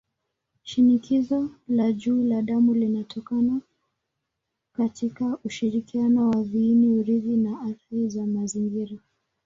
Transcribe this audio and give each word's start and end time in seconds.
Shinikizo 0.63 1.49
la 1.67 1.91
juu 1.91 2.23
la 2.23 2.41
damu 2.41 2.73
linatokana 2.73 3.61
katika 4.73 5.37
ushirikiano 5.45 6.29
wa 6.29 6.43
viini-urithi 6.43 7.37
na 7.37 7.61
athari 7.61 8.09
za 8.09 8.25
mazingira. 8.27 8.97